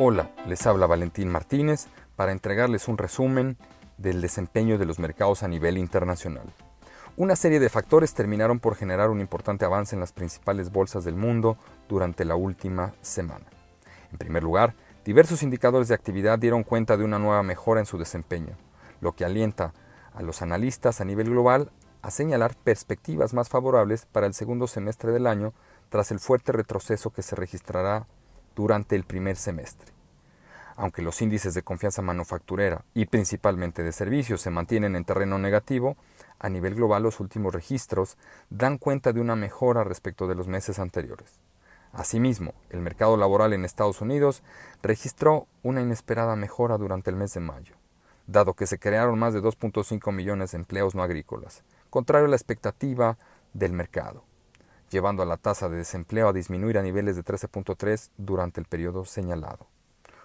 Hola, 0.00 0.30
les 0.46 0.64
habla 0.64 0.86
Valentín 0.86 1.28
Martínez 1.28 1.88
para 2.14 2.30
entregarles 2.30 2.86
un 2.86 2.98
resumen 2.98 3.56
del 3.96 4.20
desempeño 4.20 4.78
de 4.78 4.86
los 4.86 5.00
mercados 5.00 5.42
a 5.42 5.48
nivel 5.48 5.76
internacional. 5.76 6.54
Una 7.16 7.34
serie 7.34 7.58
de 7.58 7.68
factores 7.68 8.14
terminaron 8.14 8.60
por 8.60 8.76
generar 8.76 9.10
un 9.10 9.20
importante 9.20 9.64
avance 9.64 9.96
en 9.96 10.00
las 10.00 10.12
principales 10.12 10.70
bolsas 10.70 11.02
del 11.02 11.16
mundo 11.16 11.58
durante 11.88 12.24
la 12.24 12.36
última 12.36 12.94
semana. 13.00 13.46
En 14.12 14.18
primer 14.18 14.44
lugar, 14.44 14.76
diversos 15.04 15.42
indicadores 15.42 15.88
de 15.88 15.96
actividad 15.96 16.38
dieron 16.38 16.62
cuenta 16.62 16.96
de 16.96 17.02
una 17.02 17.18
nueva 17.18 17.42
mejora 17.42 17.80
en 17.80 17.86
su 17.86 17.98
desempeño, 17.98 18.56
lo 19.00 19.16
que 19.16 19.24
alienta 19.24 19.74
a 20.14 20.22
los 20.22 20.42
analistas 20.42 21.00
a 21.00 21.04
nivel 21.04 21.30
global 21.30 21.72
a 22.02 22.12
señalar 22.12 22.54
perspectivas 22.54 23.34
más 23.34 23.48
favorables 23.48 24.06
para 24.06 24.28
el 24.28 24.34
segundo 24.34 24.68
semestre 24.68 25.10
del 25.10 25.26
año 25.26 25.54
tras 25.88 26.12
el 26.12 26.20
fuerte 26.20 26.52
retroceso 26.52 27.10
que 27.10 27.22
se 27.22 27.34
registrará 27.34 28.06
durante 28.58 28.96
el 28.96 29.04
primer 29.04 29.36
semestre. 29.36 29.92
Aunque 30.74 31.00
los 31.00 31.22
índices 31.22 31.54
de 31.54 31.62
confianza 31.62 32.02
manufacturera 32.02 32.84
y 32.92 33.06
principalmente 33.06 33.84
de 33.84 33.92
servicios 33.92 34.40
se 34.40 34.50
mantienen 34.50 34.96
en 34.96 35.04
terreno 35.04 35.38
negativo, 35.38 35.96
a 36.40 36.48
nivel 36.48 36.74
global 36.74 37.04
los 37.04 37.20
últimos 37.20 37.54
registros 37.54 38.18
dan 38.50 38.78
cuenta 38.78 39.12
de 39.12 39.20
una 39.20 39.36
mejora 39.36 39.84
respecto 39.84 40.26
de 40.26 40.34
los 40.34 40.48
meses 40.48 40.80
anteriores. 40.80 41.38
Asimismo, 41.92 42.52
el 42.70 42.80
mercado 42.80 43.16
laboral 43.16 43.52
en 43.52 43.64
Estados 43.64 44.00
Unidos 44.00 44.42
registró 44.82 45.46
una 45.62 45.80
inesperada 45.80 46.34
mejora 46.34 46.78
durante 46.78 47.10
el 47.10 47.16
mes 47.16 47.32
de 47.34 47.40
mayo, 47.40 47.76
dado 48.26 48.54
que 48.54 48.66
se 48.66 48.80
crearon 48.80 49.20
más 49.20 49.34
de 49.34 49.40
2.5 49.40 50.12
millones 50.12 50.50
de 50.50 50.58
empleos 50.58 50.96
no 50.96 51.04
agrícolas, 51.04 51.62
contrario 51.90 52.26
a 52.26 52.30
la 52.30 52.36
expectativa 52.36 53.18
del 53.52 53.72
mercado 53.72 54.27
llevando 54.90 55.22
a 55.22 55.26
la 55.26 55.36
tasa 55.36 55.68
de 55.68 55.76
desempleo 55.76 56.28
a 56.28 56.32
disminuir 56.32 56.78
a 56.78 56.82
niveles 56.82 57.16
de 57.16 57.24
13.3 57.24 58.10
durante 58.16 58.60
el 58.60 58.66
periodo 58.66 59.04
señalado. 59.04 59.66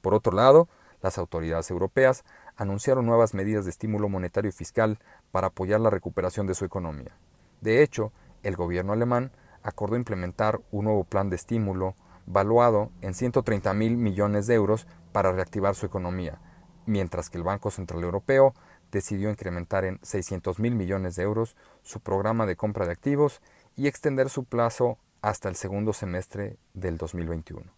Por 0.00 0.14
otro 0.14 0.32
lado, 0.32 0.68
las 1.02 1.18
autoridades 1.18 1.70
europeas 1.70 2.24
anunciaron 2.56 3.06
nuevas 3.06 3.34
medidas 3.34 3.64
de 3.64 3.70
estímulo 3.70 4.08
monetario 4.08 4.48
y 4.48 4.52
fiscal 4.52 4.98
para 5.32 5.48
apoyar 5.48 5.80
la 5.80 5.90
recuperación 5.90 6.46
de 6.46 6.54
su 6.54 6.64
economía. 6.64 7.16
De 7.60 7.82
hecho, 7.82 8.12
el 8.42 8.56
gobierno 8.56 8.92
alemán 8.92 9.32
acordó 9.62 9.96
implementar 9.96 10.60
un 10.70 10.84
nuevo 10.84 11.04
plan 11.04 11.30
de 11.30 11.36
estímulo 11.36 11.94
valuado 12.26 12.90
en 13.00 13.14
130 13.14 13.74
mil 13.74 13.96
millones 13.96 14.46
de 14.46 14.54
euros 14.54 14.86
para 15.12 15.32
reactivar 15.32 15.74
su 15.74 15.86
economía, 15.86 16.38
mientras 16.86 17.30
que 17.30 17.38
el 17.38 17.44
Banco 17.44 17.70
Central 17.70 18.02
Europeo 18.02 18.54
decidió 18.92 19.30
incrementar 19.30 19.84
en 19.84 19.98
600 20.02 20.58
mil 20.58 20.74
millones 20.74 21.16
de 21.16 21.24
euros 21.24 21.56
su 21.82 22.00
programa 22.00 22.46
de 22.46 22.56
compra 22.56 22.86
de 22.86 22.92
activos 22.92 23.40
y 23.76 23.86
extender 23.86 24.30
su 24.30 24.44
plazo 24.44 24.98
hasta 25.22 25.48
el 25.48 25.56
segundo 25.56 25.92
semestre 25.92 26.56
del 26.74 26.98
2021. 26.98 27.70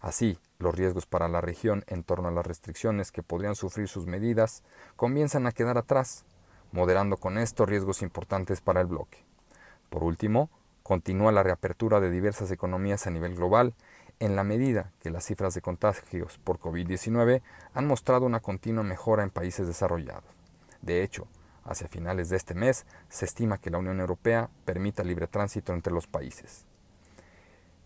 Así, 0.00 0.38
los 0.58 0.74
riesgos 0.74 1.06
para 1.06 1.28
la 1.28 1.40
región 1.40 1.82
en 1.86 2.02
torno 2.02 2.28
a 2.28 2.32
las 2.32 2.46
restricciones 2.46 3.10
que 3.10 3.22
podrían 3.22 3.54
sufrir 3.54 3.88
sus 3.88 4.06
medidas 4.06 4.62
comienzan 4.96 5.46
a 5.46 5.52
quedar 5.52 5.78
atrás, 5.78 6.24
moderando 6.72 7.16
con 7.16 7.38
esto 7.38 7.64
riesgos 7.64 8.02
importantes 8.02 8.60
para 8.60 8.82
el 8.82 8.86
bloque. 8.86 9.24
Por 9.88 10.04
último, 10.04 10.50
continúa 10.82 11.32
la 11.32 11.42
reapertura 11.42 12.00
de 12.00 12.10
diversas 12.10 12.50
economías 12.50 13.06
a 13.06 13.10
nivel 13.10 13.34
global 13.34 13.74
en 14.20 14.36
la 14.36 14.44
medida 14.44 14.92
que 15.00 15.10
las 15.10 15.24
cifras 15.24 15.54
de 15.54 15.62
contagios 15.62 16.38
por 16.44 16.58
COVID-19 16.58 17.42
han 17.72 17.86
mostrado 17.86 18.26
una 18.26 18.40
continua 18.40 18.84
mejora 18.84 19.22
en 19.22 19.30
países 19.30 19.66
desarrollados. 19.66 20.24
De 20.82 21.02
hecho, 21.02 21.26
Hacia 21.64 21.88
finales 21.88 22.28
de 22.28 22.36
este 22.36 22.54
mes 22.54 22.86
se 23.08 23.24
estima 23.24 23.58
que 23.58 23.70
la 23.70 23.78
Unión 23.78 24.00
Europea 24.00 24.50
permita 24.64 25.02
libre 25.02 25.26
tránsito 25.26 25.72
entre 25.72 25.92
los 25.92 26.06
países. 26.06 26.66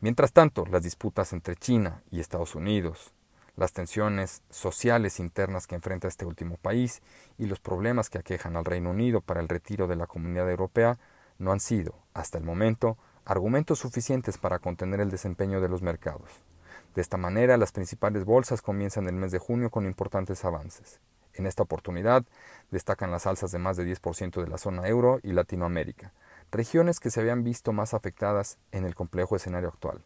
Mientras 0.00 0.32
tanto, 0.32 0.66
las 0.66 0.82
disputas 0.82 1.32
entre 1.32 1.56
China 1.56 2.02
y 2.10 2.20
Estados 2.20 2.54
Unidos, 2.54 3.14
las 3.56 3.72
tensiones 3.72 4.42
sociales 4.50 5.18
internas 5.18 5.66
que 5.66 5.74
enfrenta 5.74 6.06
este 6.06 6.24
último 6.24 6.56
país 6.56 7.02
y 7.38 7.46
los 7.46 7.58
problemas 7.58 8.08
que 8.08 8.18
aquejan 8.18 8.56
al 8.56 8.64
Reino 8.64 8.90
Unido 8.90 9.20
para 9.20 9.40
el 9.40 9.48
retiro 9.48 9.88
de 9.88 9.96
la 9.96 10.06
Comunidad 10.06 10.48
Europea 10.48 10.98
no 11.38 11.52
han 11.52 11.60
sido, 11.60 11.94
hasta 12.14 12.38
el 12.38 12.44
momento, 12.44 12.96
argumentos 13.24 13.80
suficientes 13.80 14.38
para 14.38 14.60
contener 14.60 15.00
el 15.00 15.10
desempeño 15.10 15.60
de 15.60 15.68
los 15.68 15.82
mercados. 15.82 16.30
De 16.94 17.02
esta 17.02 17.16
manera, 17.16 17.56
las 17.56 17.72
principales 17.72 18.24
bolsas 18.24 18.62
comienzan 18.62 19.06
el 19.06 19.14
mes 19.14 19.32
de 19.32 19.38
junio 19.38 19.70
con 19.70 19.86
importantes 19.86 20.44
avances. 20.44 21.00
En 21.38 21.46
esta 21.46 21.62
oportunidad 21.62 22.24
destacan 22.72 23.12
las 23.12 23.28
alzas 23.28 23.52
de 23.52 23.60
más 23.60 23.76
de 23.76 23.86
10% 23.86 24.42
de 24.42 24.48
la 24.48 24.58
zona 24.58 24.88
euro 24.88 25.20
y 25.22 25.32
Latinoamérica, 25.32 26.12
regiones 26.50 26.98
que 26.98 27.12
se 27.12 27.20
habían 27.20 27.44
visto 27.44 27.72
más 27.72 27.94
afectadas 27.94 28.58
en 28.72 28.84
el 28.84 28.96
complejo 28.96 29.36
escenario 29.36 29.68
actual. 29.68 30.02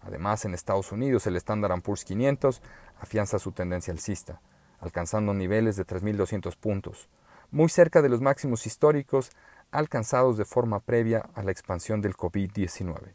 Además, 0.00 0.46
en 0.46 0.54
Estados 0.54 0.90
Unidos 0.90 1.26
el 1.26 1.36
Standard 1.36 1.82
Poor's 1.82 2.06
500 2.06 2.62
afianza 2.98 3.38
su 3.38 3.52
tendencia 3.52 3.92
alcista, 3.92 4.40
alcanzando 4.80 5.34
niveles 5.34 5.76
de 5.76 5.86
3.200 5.86 6.56
puntos, 6.56 7.10
muy 7.50 7.68
cerca 7.68 8.00
de 8.00 8.08
los 8.08 8.22
máximos 8.22 8.66
históricos 8.66 9.32
alcanzados 9.70 10.38
de 10.38 10.46
forma 10.46 10.80
previa 10.80 11.28
a 11.34 11.42
la 11.42 11.52
expansión 11.52 12.00
del 12.00 12.16
COVID-19. 12.16 13.12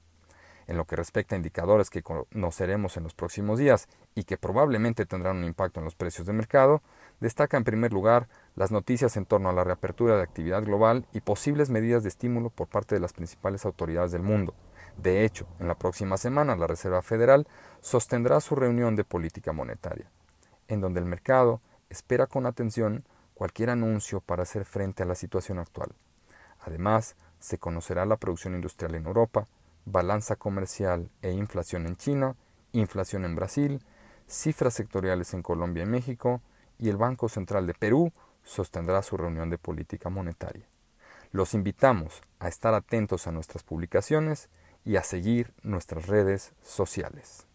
En 0.67 0.77
lo 0.77 0.85
que 0.85 0.95
respecta 0.95 1.35
a 1.35 1.37
indicadores 1.37 1.89
que 1.89 2.01
conoceremos 2.01 2.97
en 2.97 3.03
los 3.03 3.13
próximos 3.13 3.59
días 3.59 3.87
y 4.15 4.23
que 4.23 4.37
probablemente 4.37 5.05
tendrán 5.05 5.37
un 5.37 5.43
impacto 5.43 5.79
en 5.79 5.85
los 5.85 5.95
precios 5.95 6.25
de 6.25 6.33
mercado, 6.33 6.81
destaca 7.19 7.57
en 7.57 7.63
primer 7.63 7.93
lugar 7.93 8.27
las 8.55 8.71
noticias 8.71 9.17
en 9.17 9.25
torno 9.25 9.49
a 9.49 9.53
la 9.53 9.63
reapertura 9.63 10.15
de 10.17 10.23
actividad 10.23 10.63
global 10.63 11.05
y 11.13 11.21
posibles 11.21 11.69
medidas 11.69 12.03
de 12.03 12.09
estímulo 12.09 12.49
por 12.49 12.67
parte 12.67 12.95
de 12.95 13.01
las 13.01 13.13
principales 13.13 13.65
autoridades 13.65 14.11
del 14.11 14.23
mundo. 14.23 14.53
De 14.97 15.25
hecho, 15.25 15.47
en 15.59 15.67
la 15.67 15.75
próxima 15.75 16.17
semana 16.17 16.55
la 16.55 16.67
Reserva 16.67 17.01
Federal 17.01 17.47
sostendrá 17.81 18.39
su 18.39 18.55
reunión 18.55 18.95
de 18.95 19.03
política 19.03 19.51
monetaria, 19.51 20.09
en 20.67 20.81
donde 20.81 20.99
el 20.99 21.05
mercado 21.05 21.61
espera 21.89 22.27
con 22.27 22.45
atención 22.45 23.05
cualquier 23.33 23.69
anuncio 23.69 24.21
para 24.21 24.43
hacer 24.43 24.65
frente 24.65 25.03
a 25.03 25.05
la 25.05 25.15
situación 25.15 25.59
actual. 25.59 25.91
Además, 26.61 27.15
se 27.39 27.59
conocerá 27.59 28.05
la 28.05 28.17
producción 28.17 28.55
industrial 28.55 28.95
en 28.95 29.05
Europa, 29.05 29.45
balanza 29.85 30.35
comercial 30.35 31.11
e 31.21 31.31
inflación 31.31 31.85
en 31.85 31.97
China, 31.97 32.35
inflación 32.71 33.25
en 33.25 33.35
Brasil, 33.35 33.83
cifras 34.27 34.73
sectoriales 34.73 35.33
en 35.33 35.43
Colombia 35.43 35.83
y 35.83 35.87
México, 35.87 36.41
y 36.77 36.89
el 36.89 36.97
Banco 36.97 37.29
Central 37.29 37.67
de 37.67 37.73
Perú 37.73 38.11
sostendrá 38.43 39.01
su 39.01 39.17
reunión 39.17 39.49
de 39.49 39.57
política 39.57 40.09
monetaria. 40.09 40.67
Los 41.31 41.53
invitamos 41.53 42.21
a 42.39 42.47
estar 42.47 42.73
atentos 42.73 43.27
a 43.27 43.31
nuestras 43.31 43.63
publicaciones 43.63 44.49
y 44.85 44.95
a 44.97 45.03
seguir 45.03 45.53
nuestras 45.63 46.07
redes 46.07 46.53
sociales. 46.61 47.47